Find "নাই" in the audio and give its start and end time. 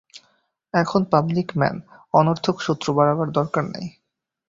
3.73-3.85